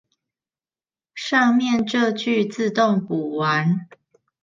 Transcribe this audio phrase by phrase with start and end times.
[1.13, 3.87] 上面這句自動補完